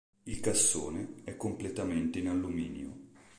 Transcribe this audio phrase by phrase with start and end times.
[0.25, 2.97] Il cassone è completamente in alluminio.